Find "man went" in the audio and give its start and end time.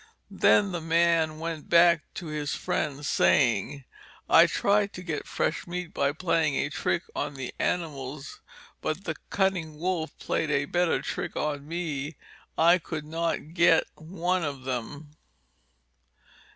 0.81-1.69